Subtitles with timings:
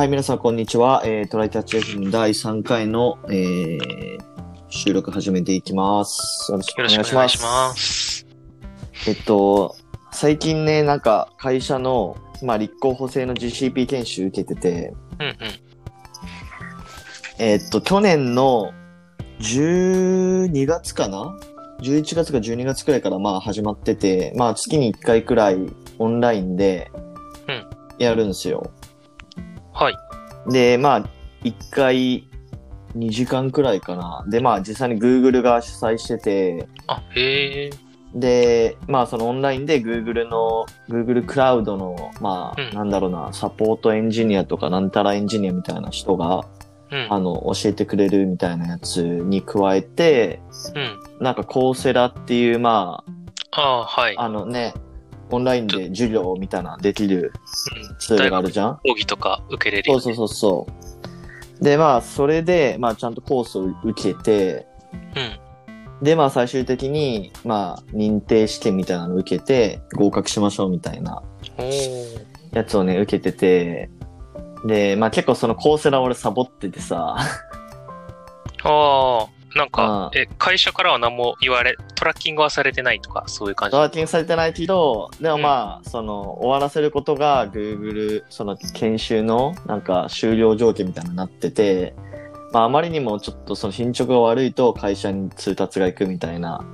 [0.00, 1.02] はい、皆さん、こんにちは。
[1.04, 4.18] えー、トライタッチ FM 第3回の、えー、
[4.70, 6.50] 収録始めていきます。
[6.50, 7.08] よろしくお願いします。
[7.08, 8.26] しくお願いします。
[9.06, 9.76] えっと、
[10.10, 15.36] 最近ね、なんか、会社の、まあ、立候補制の GCP 研修受けてて、うんうん。
[17.38, 18.72] えっと、去年の
[19.40, 21.36] 12月かな
[21.82, 25.58] ?11 月か12月くらいからまあ始まってて、まあ月に1回くらい
[25.98, 26.90] オンラインで
[27.48, 27.66] うん
[27.98, 28.72] やるんですよ。
[29.72, 30.52] はい。
[30.52, 31.00] で、まあ、
[31.42, 32.30] 1回
[32.96, 34.24] 2時間くらいかな。
[34.28, 37.70] で、まあ実際に Google が主催してて、あ、へえ。
[38.14, 46.44] で、まあそのオンラインで Google の、Google クラウドの、まあ、うんなんだろうな、サポートエンジニアとかなんたらエンジニアみたいな人が、
[46.90, 47.06] うん。
[47.08, 50.40] あの、教えてくれるみたいなやつに加えて、
[50.74, 51.24] うん。
[51.24, 53.04] なんかコーセラっていう、ま
[53.52, 54.18] ああ、はい。
[54.18, 54.74] あ、あのね、
[55.30, 57.32] オンラインで授業みたいなできる
[57.90, 58.76] うんツールがあるじゃん？
[58.76, 60.02] 講義とか受けれるよ、ね。
[60.02, 60.66] そうそうそうそ
[61.60, 61.64] う。
[61.64, 64.66] で、まあ、それで、まあ、ちゃんとコースを受けて、
[65.16, 66.02] うん。
[66.02, 71.22] で、まあ、最終的に、まあ、認定試験みたいなのを受けて、合格しましょうみたいな
[72.52, 73.90] やつをね、受けてて、
[74.64, 77.26] で、まあ、結構そのコーセラ俺サボっててさ、あ
[78.64, 83.76] あ、なんあかー、え、会社からは何も言われ、トラッキングはされてないとか、そういう感じ？
[83.76, 91.94] ワーキングされてないけど、でもまあ、その、終わらせることが Google、その研修のなんか終了条件みたいになってて、
[92.52, 96.64] まああまりにもちょっとその進捗が悪いと会社に通達が行くみたいな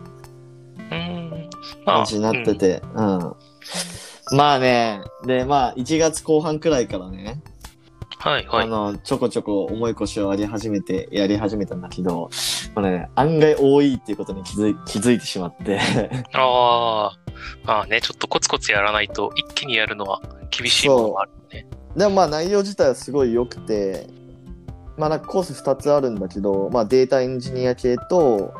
[1.84, 3.34] 感じになってて、うん。
[4.36, 7.42] まあね、でまあ1月後半くらいからね、
[8.18, 8.64] はいはい。
[8.64, 12.30] あの、ちょこちょこ重い腰をあり始めて、やり始めたんだけど、
[12.74, 15.80] これね、案外多いっていうことに気づい気づいてしまって、
[16.32, 17.18] ああ、
[17.64, 21.66] まあね、ちょっとコツコツやらないと、一気にやるのは厳しいものもあるね。
[21.96, 24.06] でもまあ内容自体はすごい良くて、
[24.96, 28.54] まあなんかコース2つあるんだけど、まあデータエンジニア系と、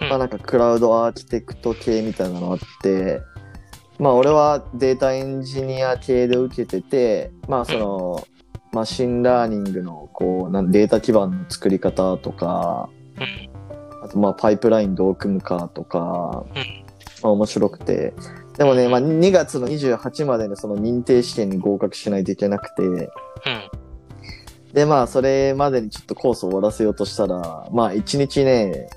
[0.00, 0.08] うん。
[0.08, 3.20] まあなんかクラウドアーキテクト系みたいなのあって、
[3.98, 8.26] まあ俺はデータエンジニア系で受けてて、まあその、
[8.76, 14.04] machine learning のこう、なんデータ基盤の作り方とか、うん。
[14.04, 16.84] あとまあパイプラインどう組むかとか、うん。
[17.22, 18.12] まあ面白くて、
[18.58, 23.10] でもね、まあ2月の28までにその認定試験に合格しないといけなくて、うん。
[24.74, 28.90] で、まあ、それまでにちょっとコースを終わらせようとしたら、まあ、1日ね、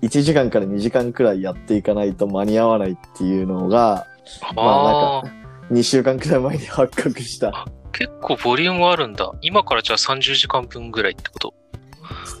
[0.00, 4.06] 1時間から2時間くらいやっていかないと間に合わないっていうのが、
[4.54, 5.22] まあああ、
[5.70, 7.66] 2週間くらい前に発覚した。
[7.96, 9.32] 結構ボリュームあるんだ。
[9.40, 11.54] 今からじゃあ30時間分ぐらいってこと？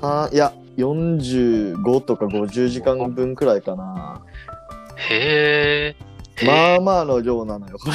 [0.00, 4.22] さいや、45とか50時間分くらいかな。
[4.96, 5.94] へ
[6.38, 6.44] え。
[6.44, 7.90] へまえあまあの量なのよ、こ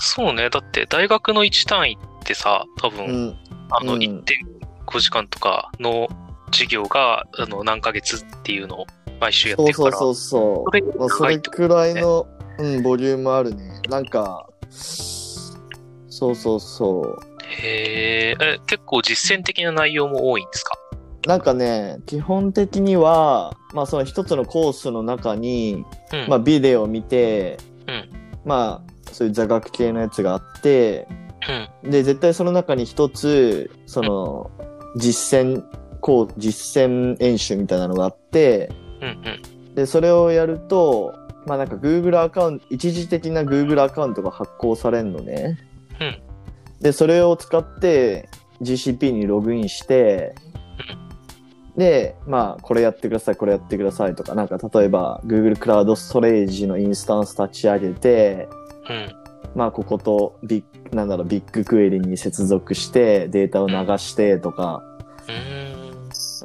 [0.00, 0.50] そうね。
[0.50, 3.12] だって大学の1単位ってさ、多分、れ。
[3.12, 3.38] うん。
[3.70, 6.08] あのうん1.5時間とかの
[6.46, 8.86] 授業があの何ヶ月っていうのを
[9.20, 9.96] 毎週やってるから。
[9.96, 10.70] そうそうそう。
[10.70, 12.26] それまあ、それくらいの、
[12.58, 13.80] うん、ボリュームあるね。
[13.88, 14.48] なんか、
[16.16, 17.18] そうそうそう。
[17.42, 20.78] へええ、結構実践的な内容も多いんですか？
[21.26, 26.28] なんかね、基本的には、まあその一つのコースの中に、うん。
[26.28, 27.58] まあビデオを見て、
[27.88, 28.08] うん
[28.44, 31.08] まあそういう座学系のやつがあって、
[31.82, 31.90] うん。
[31.90, 34.50] で、絶対その中に一つ、その、
[34.96, 35.64] 実践、
[36.00, 38.70] こう、実践演習みたいなのがあって、
[39.00, 39.74] うんうん。
[39.74, 41.12] で、それをやると、
[41.46, 45.58] まあなんか Google アカウント、一時的な Google アカウントが発行されるのね。
[46.00, 46.24] うん
[46.80, 48.28] で、それを使って
[48.60, 50.34] GCP にログインして、
[51.76, 58.48] で、まあ、これやってください、これやってくださいとか、なんか例えば Google クラウドストレージのインスタンス立ち上げて、
[58.90, 59.12] うん。
[59.54, 64.82] まあ、こことビッ、なんだろう、ビッグクエリに接続して、データを流してとか、
[65.26, 65.30] う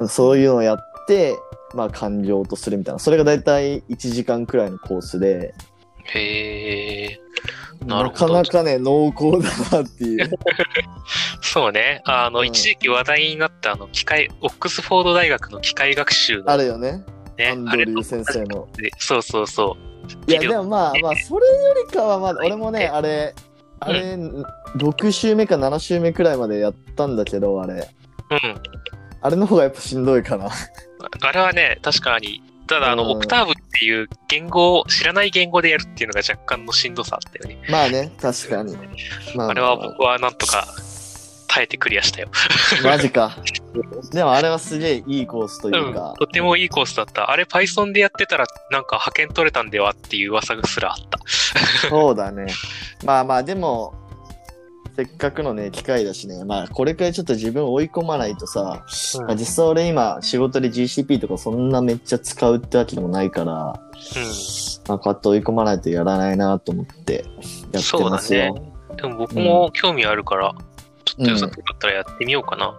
[0.00, 0.08] ーん。
[0.08, 1.36] そういうのをやって、
[1.74, 2.98] まあ、完了とするみたいな。
[2.98, 5.54] それがだいたい1時間くらいのコースで、
[6.14, 7.29] へえ。
[7.86, 10.30] ななるほどかなかね、濃厚だなっていう。
[11.40, 12.02] そうね。
[12.04, 17.02] あの、うん一時期話題になったあの、機械、オックスフォード大学の機械学習のあるよね。
[17.38, 18.68] ねアン、ドリュー先生の。
[18.76, 19.76] でそうそうそ
[20.26, 20.30] う。
[20.30, 23.34] いや、でもまあ、まあ、それよりかはまだ、俺もね、あれ、
[23.80, 24.14] あれ、
[24.76, 27.88] 6週目か7週目くらいまでやったんだけど、あれ。
[28.30, 28.62] うん。
[29.22, 30.50] あれの方がやっぱしんどいかな。
[31.22, 37.60] あれはね、確かに、ただあの、うんオクターブっていう言語を、知らない言語でやるっていうのが若干のしんどさあったよね。
[37.68, 38.76] まあね、確かに。
[39.34, 40.66] まあれは僕はなんとか
[41.48, 42.28] 耐えてクリアしたよ。
[42.84, 43.36] マジか。
[44.12, 46.14] でもあれはすげえいいコースといううんか。。
[46.18, 47.30] とてもいいコースだった。
[47.32, 51.18] あれ Python でやってたらなんか派遣取れたんではっていう噂すらあった。
[51.88, 52.46] そうだね。
[53.04, 53.94] まあまあ、でも、
[55.00, 58.84] せっかくのね、機会だしね、まあ、これくらいちょっと自分を追い込まないとさ、
[59.18, 67.30] うんまあ、実際俺今、仕事で GCP とかそんなめっちゃ使うってわけでもないから、まあ、こうやって追い込まないとやらないなと思ってやって
[67.72, 68.00] ますよ。
[68.00, 68.72] そうだね。
[68.96, 70.54] でも僕も興味あるから、
[71.06, 72.78] ちょっとよさそうだったらやってみようかな。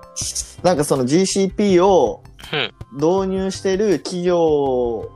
[0.62, 2.22] なんかその GCP を
[2.54, 5.10] うん導入してる企業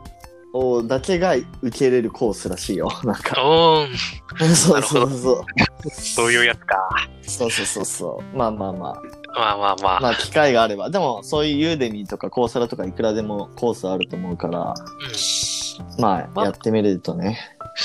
[0.56, 1.46] をだけが受
[1.78, 2.90] けれるコースらしいよ。
[3.04, 3.44] なんか。
[3.44, 5.90] おー、そうそうそう。
[5.90, 6.78] そういうやつか。
[7.22, 8.38] そうそうそうそう。
[8.38, 9.02] まあまあまあ。
[9.38, 10.00] まあまあまあ。
[10.00, 10.90] まあ機会があれば。
[10.90, 17.38] でもそういうユーデミーとかコーサラとかいくらでもコースあると思うから、うん、まあまあやってみるとね、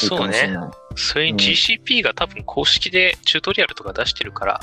[0.02, 0.56] いいかそうね。
[0.94, 4.60] それに GCP が多分公式でチュートリアルとか出してるから、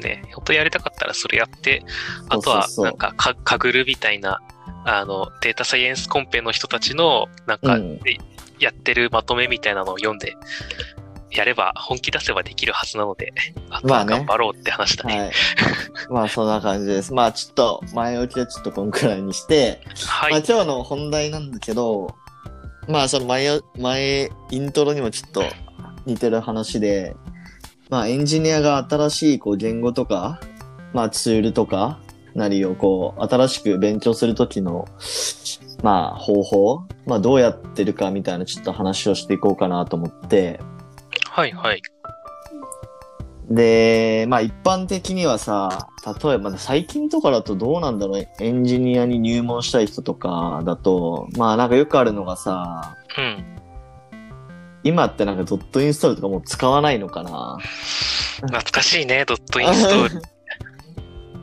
[0.00, 1.84] ね、本当やりたかったらそれやって、
[2.28, 4.40] あとはなんかか、かぐるみたいな、
[4.84, 8.18] あの、データサイエンスコンペの人たちの、なんか、うんで
[8.60, 10.36] やってるまとめみたいなのを読んで、
[11.30, 13.32] やれば、本気出せばできるはずなので、
[13.70, 15.18] あとはまあね頑張ろうって話だね。
[15.18, 15.32] はい。
[16.10, 17.12] まあそんな感じです。
[17.12, 20.32] まあちょっと前置きはちょっとこんくらいにして、はい。
[20.32, 22.14] まあ今日の本題なんだけど、
[22.88, 25.44] まあその前、前、イントロにもちょっと
[26.06, 27.14] 似てる話で、
[27.90, 30.40] まあエンジニアが新しいこう言語とか、
[30.94, 32.00] まあツールとか
[32.38, 34.86] なりをこう新しく勉強するときの、
[35.82, 40.60] まあ方法、まあどうやってるかみたいなちょっと話をしていこうかなと思って、
[41.30, 41.82] はいはい。
[43.50, 45.88] で、まあ一般的にはさ、
[46.22, 53.44] 例えば最近とかだとどうなんだろう、エンジニアに入門したい人とかだと、まあなんかよくあるのがさ、うん。
[54.84, 57.58] 今ってなんかドットインストールとかもう使わないのかな？
[58.36, 60.22] 懐かしいね、ドットインストール。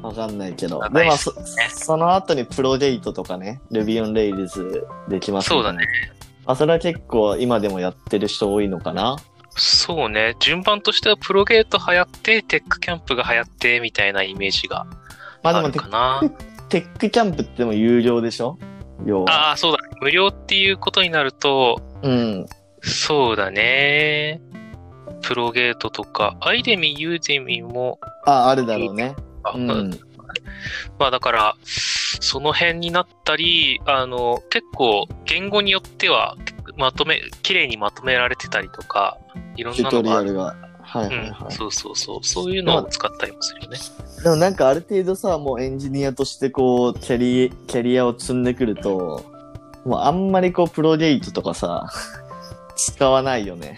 [0.05, 0.83] わかんないけど。
[0.83, 1.33] あで、まあそ、
[1.69, 5.87] その後にプロゲートとかね、Ruby on Rails できますそうだね。
[6.45, 9.17] まあそれは結構今でもやってる人多いのかな
[9.51, 10.35] そうね。
[10.39, 14.87] 順番としてはプロゲート流行って、テックキャンプが流行って、みたいなイメージがあ
[15.43, 16.21] まあでもテるかな。
[16.69, 18.57] テックキャンプってでも有料でしょ？
[19.27, 19.77] ああ、そうだ。
[20.01, 22.45] 無料っていうことになると、うん。
[22.81, 24.41] そうだね。
[25.21, 29.15] プロゲートとか、アイデミ、ユーデミも、あ、あるだろうね。
[29.45, 30.00] あうん。
[31.00, 31.56] まあだから、
[32.19, 36.36] その辺になったり、あの、結構言語によっては、
[36.77, 39.18] まとめ、綺麗にまとめられてたりとか、
[39.56, 40.25] いろんなのがある。
[40.25, 40.56] リアルが。
[40.81, 41.53] はいはいうんは、い。
[41.53, 42.24] そうそうそう。
[42.24, 43.77] そういうのを使ったりもするよね。
[44.24, 49.24] でもなんかある程度さ、もうエンジニアとしてこう、キャリ、キャリアを積んでくると、
[49.86, 51.89] もうあんまりこう、プロゲートとかさ、
[52.75, 53.77] 使わないよね。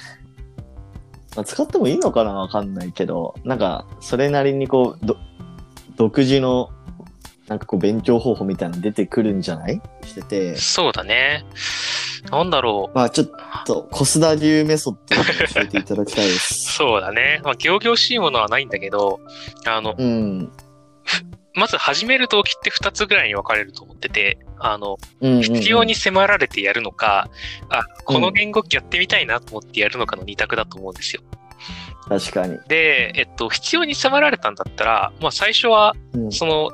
[1.35, 5.17] まあ、使ってもいいのかなわかんないけど、なんか、それなりにこう、ど、
[5.97, 6.69] 独自の、
[7.47, 9.81] なんかこう、勉強方法みたいなの出てくるんじゃない？
[10.05, 11.45] してて、そうだね。
[12.31, 12.95] なんだろう。
[12.95, 13.27] まあちょっ
[13.65, 15.23] と、コスダ流メソッドを
[15.53, 16.71] 教えていただきたいです。
[16.75, 17.41] そうだね。
[17.43, 19.19] まあ、行々しいものはないんだけど、
[19.65, 20.51] あの、うん。
[21.55, 27.29] まず始める動機って2つぐらいに分かれると思ってて、あの、うんうんうん必要に迫られてやるのか、
[27.69, 31.21] あ、この言語やってみたいなと思ってやるのかの2択だと思うんですよ。
[32.07, 32.57] 確かに。
[32.67, 36.31] で、えっと、必要に迫られたんだったら、まあ最初は、うん。
[36.31, 36.71] その、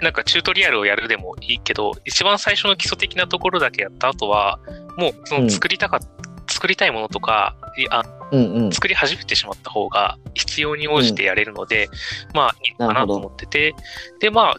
[0.00, 4.58] なんかチュートリアルをやるでもいいけど、一番最初の基礎的なところだけやった後は、
[4.96, 6.00] もうその作りたかっ
[6.48, 8.02] 作りたいものとか、いあ
[8.32, 8.72] うんうん。
[8.72, 11.88] 作り始めてしまった方が必要に応じてやれるので、
[12.32, 13.74] まあいいのかなと思ってて、
[14.20, 14.56] で、まあ、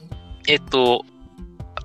[0.47, 1.03] えっと、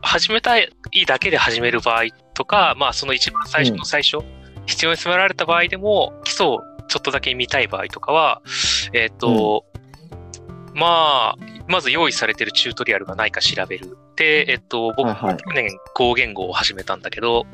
[0.03, 0.71] 始めたい
[1.07, 4.19] だけで始める場合とか、まあその一番最初の最初、
[4.67, 6.61] 必要に迫られた場合でも、基礎を
[6.91, 8.43] ちょっとだけ見たい場合とかは、
[8.93, 9.65] えっと、
[10.75, 13.97] まあ、まず用意されてるチュートリアルがないか調べる。
[14.17, 17.47] で、えっと、僕、はいはい去年 Go 言語を始めたんだけど、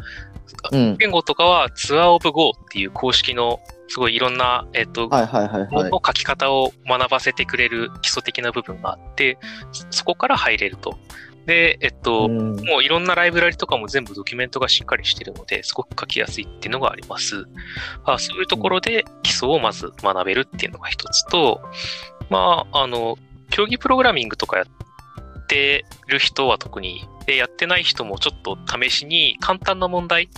[0.72, 0.96] うん。
[0.96, 5.90] 言語とかはツアーオブ Go っていう公式のすごいいろんな、えっと、はいはいはいはい。
[5.90, 9.38] の書き方を学ばせてくれる基礎的な部分があって、
[9.70, 10.98] そそこから入れると。
[11.46, 17.46] で、えっと、うんもういろんなライブラリとかも全部ドキュメントがしっかりしてるので、すごく書きやすいっていうのがあります。
[18.04, 21.60] あそういうところで基礎をまず学べるっていうのが一つと、
[22.30, 23.16] まあ、あの、
[23.50, 30.28] 競技プログラミングとかやってる人は特に、で、やってない人もちょっと試しに簡単な問題、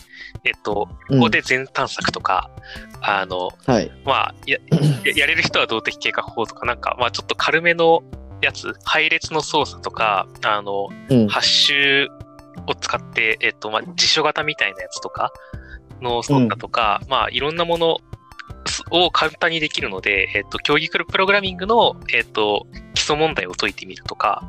[0.44, 2.50] えっと、ここで全探索とか、
[3.00, 3.90] あの、はい。
[4.04, 4.58] まあや、
[5.04, 8.02] ややれる人は動的計画法とか、なんか、まあちょっと軽めの
[8.40, 11.28] やつ、配列の操作とか、あの、うん。
[11.28, 12.09] ハッシュ
[12.66, 15.33] を使って、えっと、まあ、辞書型みたいなやつとか
[16.00, 17.99] の操作とか、まあ、いろんなもの
[18.90, 24.42] を簡単にできるので、えっと、競技プログラミングの、えっと、基礎問題を解いてみるとか、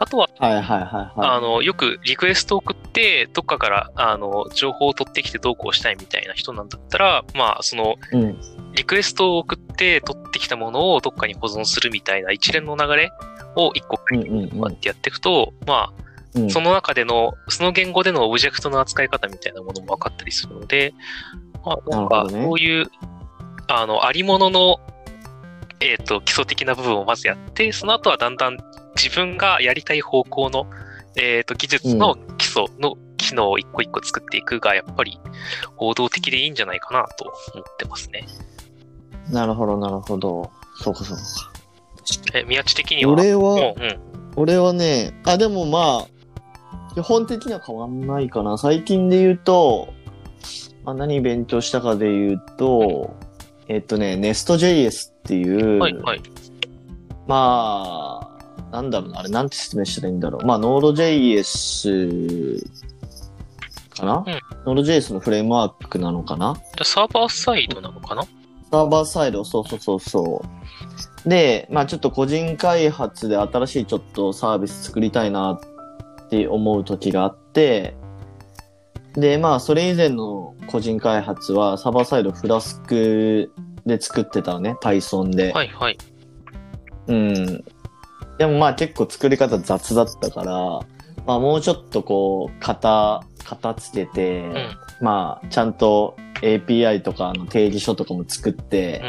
[0.00, 8.16] あとは、はいはいはいはあの、よくリクエストを送って、どっかから、あの、情報を取ってきてどうこうしたいみたいな人なんだったら、まあ、その、い。
[8.16, 8.40] うん。
[8.72, 13.10] リクエストを送って取ってきたものをどっかに保存するみたいな一連の流れ
[13.56, 15.92] を一個ってやっていくと、まあ、
[16.34, 20.94] うん、その中での、その言語でのオブジェクトの扱い方みたいなものも分かったりするので、
[21.64, 22.90] まあ、なんか、そういう、ね、
[23.68, 24.80] あの、ありものの、
[25.80, 28.58] えっ、ー、と、基礎的な部分をまずやって、その後はだんだん
[28.96, 30.66] 自分がやりたい方向の、
[31.16, 35.20] えっ、ー、と、技術の基礎の機能を一個一個作っていくが、やっぱり
[35.76, 38.26] 王道的でいいんじゃないかなと思ってますね。
[39.30, 40.50] なるほど、なるほど。
[40.80, 41.22] そうか、そうか。
[42.34, 43.12] え、宮地的には？
[43.12, 43.74] 俺は、うん、
[44.36, 48.58] 俺はね、あ、でもまあ、基本的には変わんないかな。
[48.58, 49.92] 最近で言うと、
[50.84, 53.14] まあ、何勉強したかで言うと、
[53.68, 56.22] えっとね、Nest.js っていう、はいはい、
[57.26, 60.46] まあ、なんだろうな、あれなんて説明したらいいんだろう。
[60.46, 62.64] まあ、Node.js
[63.90, 64.24] かな、
[64.66, 66.56] うん、?Node.js のフレームワークなのかな？
[66.82, 68.22] サーバーサイドなのかな？
[68.70, 70.42] サーバーサイド、そうそうそうそ
[71.24, 71.28] う。
[71.28, 75.60] で、まあちょっと個人開発で新しいちょっとサービス作りたいなっ
[76.28, 77.96] って思う時があって、
[79.14, 83.50] で、まあ、それ以前の個人開発は、サーバーサイドフラスク
[83.86, 85.52] で作ってたのね、Python で。
[85.52, 85.98] はいはい。
[87.08, 87.64] うん。
[88.36, 90.52] でもまあ結構作り方雑だったから、
[91.26, 94.54] まあもうちょっとこう、型、型つけて、うん、
[95.00, 99.02] まあちゃんと API とかの定義書とかも作って、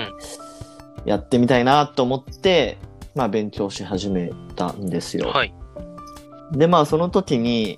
[1.05, 2.77] やってみたいなと思って、
[3.15, 5.29] まあ勉強し始めたんですよ。
[5.29, 5.53] はい。
[6.51, 7.77] で、まあ、その時に、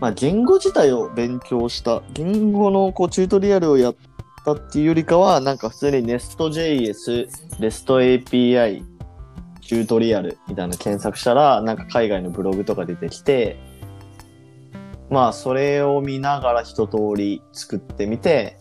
[0.00, 3.96] まあ、言語自体を勉強した、言語のこうチュートリアルをやっ
[4.44, 7.28] たっていうよりかは、なんか普通に Nest.js、
[7.58, 8.84] REST API、
[9.60, 13.58] チュートリアルみたいな検索したら、なんか海外のブログとか出てきて、
[15.10, 18.58] まあ、それを見ながら一通り作ってみて、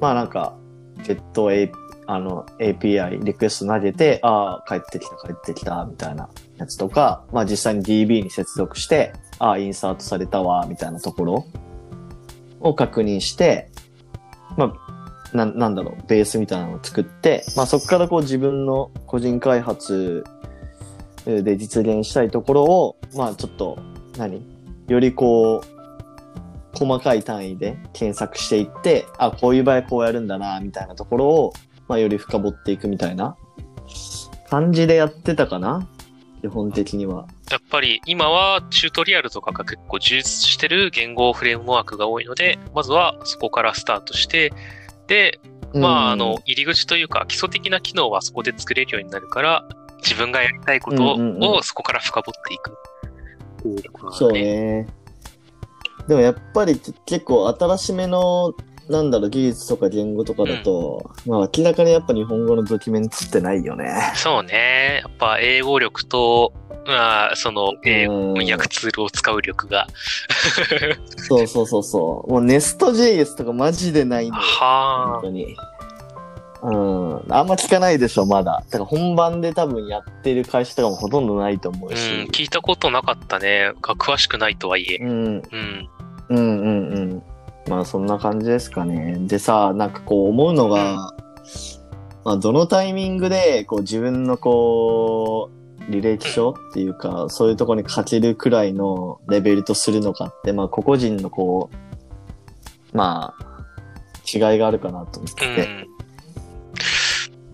[0.00, 0.56] まあなんか、
[0.98, 1.72] Get API
[2.06, 11.46] あの、API、リクエスト投げて、ああ、帰ってきた、帰ってきた、みたいなやつとか、まあ実際に DB に接続して、ああ、インサートされたわ、みたいなところ
[12.60, 13.70] を確認して、
[14.56, 14.74] ま
[15.32, 20.24] あ、な、なんだろう、ベースみたいなのを作って、まあそこからこう自分の個人開発
[21.24, 23.78] で実現したいところを、まあちょっと、
[24.18, 24.42] 何？
[24.88, 25.73] よりこう、
[26.74, 31.52] 細かい単位で検索していって、あ、こういう場合こうやるんだな、みたいなところを、
[31.88, 33.36] まあ、より深掘っていくみたいな
[34.48, 35.88] 感じでやってたかな
[36.40, 37.26] 基本的には。
[37.50, 44.52] やっぱり今はチュートリアルとかが結構充実してる言語フレームワークが多いので、まずはそこからスタートして、
[45.06, 45.40] で、
[45.74, 49.64] まあ、あの、入り口というか基礎的な機能はそこで作れるようになるから、
[50.02, 52.76] 自分がやりたいことをそこから深掘っていく。
[54.12, 54.86] そうね。
[56.08, 58.54] でもやっぱり結構新しめの
[58.88, 64.12] なんだろう、技術とか言語とかだと、うん、まあ明らかにやっぱ日本語のドキュメントってないよね。
[64.14, 65.00] そうね。
[65.02, 66.52] やっぱ英語力と、
[66.86, 69.86] まあ、その、英語翻訳ツールを使う力が。
[71.16, 72.30] そうそうそうそう。
[72.30, 74.42] もう Nest.js とかマジでないんだよ。
[74.42, 75.56] は本当に。
[76.64, 77.32] うん。
[77.32, 78.64] あんま聞かないでしょ、まだ。
[78.70, 82.22] だから本番で多分やってる会社とかもほとんどないと思うし。
[82.22, 83.72] うん、聞いたことなかったね。
[83.82, 84.96] 詳しくないとはいえ。
[84.96, 85.08] うん。
[85.08, 85.88] うん。
[86.30, 87.22] うんうんうん。
[87.68, 89.16] まあそんな感じですかね。
[89.26, 91.14] でさ、なんかこう思うのが、
[92.24, 95.50] まあどのタイミングでこう自分のこ
[95.88, 101.68] う、履歴書っていうか、そういうとこに書けるくらいのレベルとするのかって、まあ個々人のこ
[102.92, 103.54] う、まあ、
[104.26, 105.93] 違いがあるかなと思ってて。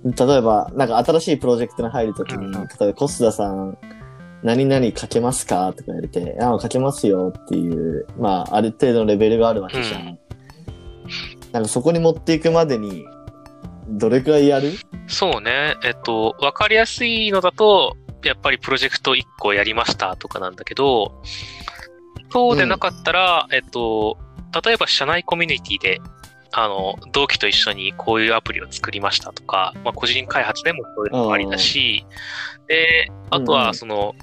[0.05, 3.77] 例えば、なんか新しいプロジェクトに入るときに、例えばコスダさん、
[4.43, 5.73] 何々書けますか？
[5.73, 10.01] とか言われて、ああ、書けますよっていう、まあ、ある程度のレベルがあるわけじゃん。
[10.01, 10.19] うん、
[11.53, 13.05] なんかそこに持っていくまでに、
[13.89, 14.73] どれくらいやる？
[15.07, 15.77] そうね。
[15.85, 21.23] えっと、わかりやすいのだと、やっぱりプロジェクト1個やりましたとかなんだけど、
[22.33, 24.17] そうでなかったら、うん、えっと、
[24.65, 26.01] 例えば社内コミュニティで、
[26.53, 32.05] あの、同期と一緒にこういうアプリを作りましたとか、まあ、個人開発でもそういうのもありだし、
[32.67, 34.15] で、あとは、その、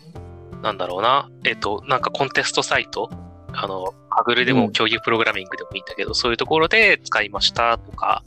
[0.62, 3.10] なんだろうな、えっ、ー、と、なんかコンテストサイト、
[3.54, 8.24] あの、ハグルでも競技プログラミングでもいいんだけど、うん、そういうところで使いましたとか、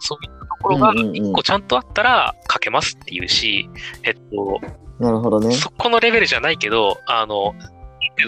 [0.00, 3.68] そういったところが一個ちゃんとあったら書けますっていうし、
[4.02, 4.60] えっと、
[4.98, 5.54] なるほどね。
[5.54, 7.54] そこのレベルじゃないけど、あの、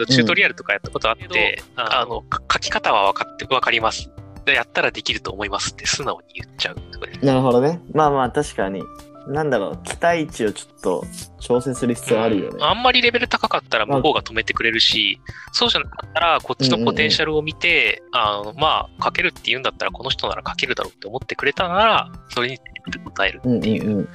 [0.09, 2.23] チュートリアルとかやったことあって、うん、あの、
[2.53, 4.11] 書き方は分かって、分かります。
[4.55, 7.19] やったらできると思いますって素直に言っちゃうとかね。
[7.23, 7.81] なるほどね。
[7.93, 8.83] まあまあ確かに。
[9.29, 11.05] なんだろう、期待値をちょっと
[11.39, 12.59] 調整する必要あるよね。
[12.63, 15.21] あんまりレベル高かったら向こうが止めてくれるし、
[15.53, 22.59] そうじゃなかったらこっちのポテンシャルを見て、あの、まあ、かけるって言うんだったらこの人ならかけるだろうって思ってくれたなら、それに
[23.05, 23.85] 答えるっていう。
[23.85, 24.09] うんうんうん。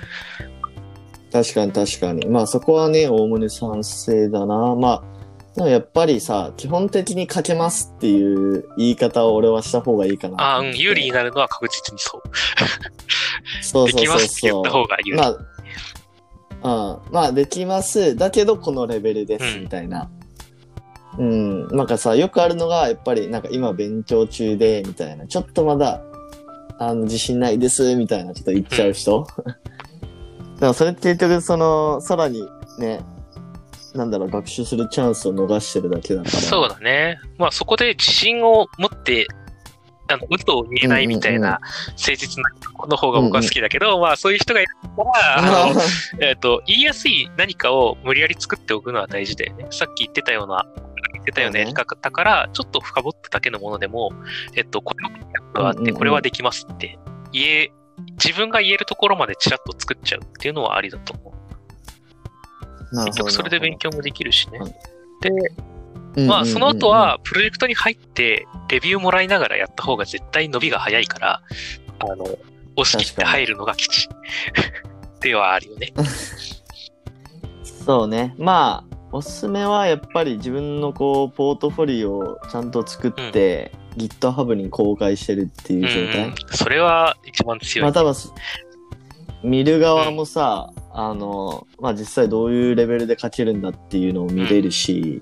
[1.31, 2.25] 確かに確かに。
[2.27, 4.75] まあそこはね、おおむね賛成だな。
[4.75, 5.03] まあ、
[5.55, 10.41] でもやっぱりさ、基本的にかけますっていう言い方を俺はした方がいいかな。
[10.41, 12.21] ああ、うん、有利になるのは確実にそう。
[13.61, 15.19] そうそうそうできますって言った方が有利。
[15.19, 15.37] ま
[16.63, 18.15] あ、うん、まあできます。
[18.15, 20.09] だけどこのレベルです、うんみたいな。
[21.19, 25.27] うん、なんかさ、よくあるのが、やっぱりなんか今勉強中で、みたいな。
[25.27, 26.01] ちょっとまだ、
[26.79, 29.27] あの、自信ないです、みたいな、ちょっと言っちゃう人。
[29.37, 29.57] だか
[30.59, 32.47] らそれって結局その、さらに
[32.79, 33.01] ね、
[33.93, 36.31] なんだろう、学習するチャンスを逃してるだけだから。
[36.31, 37.19] そうだね。
[37.37, 39.27] まあそこで自信を持って、
[40.09, 41.59] あの、嘘を言えないみたいな
[41.91, 42.49] 誠実な
[42.83, 45.81] 子の方が僕は好きだけど、まあそういう人がいるから、あの、
[46.21, 49.67] えっ、と、言いやすい何かを無理やり作っておくのは大事だよね。
[49.71, 50.65] さっき言ってたような、
[51.13, 54.11] 言ってたようなやり方から、ちょっと深掘っただけのものでも、
[54.55, 55.09] えっと、これ
[55.53, 56.97] があって、うんうんうんこれはできますって、
[57.31, 57.71] 言え、
[58.23, 61.33] 自分が言えるところまでちらっと作っちゃうっていうのはありだと思う。
[62.93, 64.71] 結局それで勉強もできるしねうん。
[66.15, 71.41] で、まあその後は、プロジェクトに入って、レビューもらいながらやった方が絶対伸びが早いから、
[71.99, 72.25] あの、
[72.75, 74.09] 押し切って入るのが基地。
[75.21, 75.93] ではあるよね。
[77.63, 78.35] そうね。
[78.37, 86.27] まあ、おすすめはやっぱり自分のこう、ポートフォリオをちゃんと作って、GitHub に公開してるっていう状態。
[86.27, 87.83] うん、それは一番強い。
[87.83, 88.13] まあ多分、
[89.43, 95.19] 見る側もさ、あの、まあ実際どういうレベルで書けるんだっていうのを見れるし、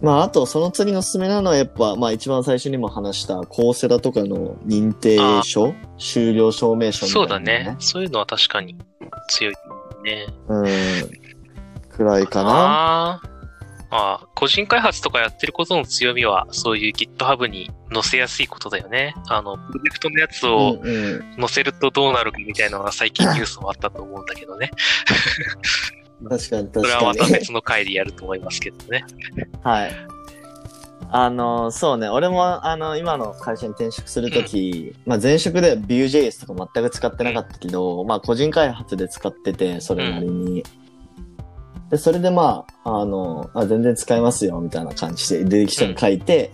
[0.00, 7.76] まああとその次のおすすめなのはやっぱ、まあ一番最初にも話したコーセラとかの認定書終了証明書みたいな、そうだね。。
[7.80, 8.76] そういうのは確かに
[9.28, 9.54] 強い
[10.04, 10.26] ね。
[10.48, 10.66] うん。
[11.88, 13.22] くらいかな。
[13.94, 19.14] まあ、個人開発とかやってることの強みは、そういう GitHub に載せやすいことだよね。
[19.28, 24.72] あの、プロジェクトのやつをうんうん載せるとどうなるかみたいなのが最近ニュースもあったと思うんだけどね。
[26.28, 27.18] 確かに確それはかに。
[27.20, 29.04] また別の回でやると思いますけどね。
[29.62, 29.92] はい。
[31.12, 40.64] あの、そうね、俺も、あの、今の会社に転職するとき、まあ前職では Vue.js とか全く使ってなかったけど、まあ個人開発で使ってて、それなりに。
[41.90, 46.50] で、それでまあ、あの、あ全然使えますよ、みたいな感じで、履歴書に書いて、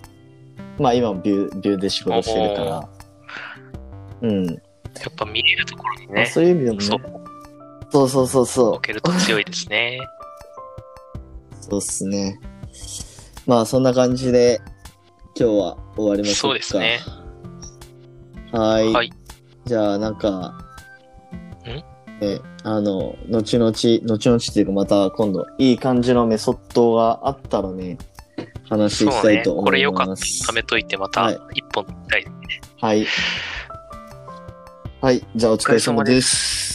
[0.79, 2.89] まあ今も Vue, Vue で仕事してるから、
[4.23, 4.47] うん。
[4.47, 4.59] やっ
[5.17, 7.05] ぱ見えるところにまあね、そういう意味でもそうね、
[7.91, 8.81] そうそうそうそう置。
[8.83, 9.99] けると強いですね。
[11.61, 12.41] そうっすね。
[13.47, 14.61] まあそんな感じで、
[15.39, 16.59] 今日は終わりましょそううか。
[16.59, 17.01] ですね。
[18.53, 18.93] はい。
[18.93, 19.11] はい。
[19.65, 20.31] じゃあなんか、
[21.67, 22.25] ん？
[22.25, 27.99] え、あの、後々、後々っていうかまた今度、いい感じのメソッドがあったらね、
[28.69, 29.23] 話し。
[29.23, 29.65] たいと思います。
[29.65, 32.27] これよかったら貯めといて、またはい一本見たい。
[32.81, 33.07] はい。
[35.01, 35.27] はい。
[35.35, 36.70] じゃあお疲れ様です。